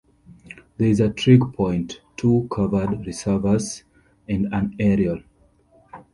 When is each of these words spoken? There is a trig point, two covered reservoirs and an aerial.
There 0.79 0.87
is 0.87 0.99
a 0.99 1.11
trig 1.11 1.53
point, 1.53 2.01
two 2.17 2.47
covered 2.51 3.05
reservoirs 3.05 3.83
and 4.27 4.51
an 4.51 4.75
aerial. 4.79 5.19